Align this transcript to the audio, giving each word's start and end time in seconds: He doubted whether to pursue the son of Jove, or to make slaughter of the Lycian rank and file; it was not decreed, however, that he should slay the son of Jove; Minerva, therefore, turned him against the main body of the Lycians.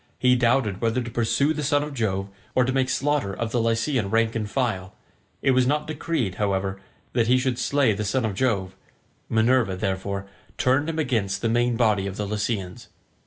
He 0.17 0.35
doubted 0.35 0.81
whether 0.81 0.99
to 1.03 1.11
pursue 1.11 1.53
the 1.53 1.61
son 1.61 1.83
of 1.83 1.93
Jove, 1.93 2.27
or 2.55 2.65
to 2.65 2.73
make 2.73 2.89
slaughter 2.89 3.31
of 3.35 3.51
the 3.51 3.61
Lycian 3.61 4.09
rank 4.09 4.33
and 4.35 4.49
file; 4.49 4.95
it 5.43 5.51
was 5.51 5.67
not 5.67 5.85
decreed, 5.85 6.37
however, 6.41 6.81
that 7.13 7.27
he 7.27 7.37
should 7.37 7.59
slay 7.59 7.93
the 7.93 8.03
son 8.03 8.25
of 8.25 8.33
Jove; 8.33 8.75
Minerva, 9.29 9.75
therefore, 9.75 10.25
turned 10.57 10.89
him 10.89 10.97
against 10.97 11.43
the 11.43 11.49
main 11.49 11.77
body 11.77 12.07
of 12.07 12.17
the 12.17 12.25
Lycians. 12.25 12.87